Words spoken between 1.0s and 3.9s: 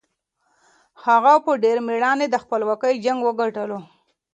هغه په ډېر مېړانه د خپلواکۍ جنګ وګټلو.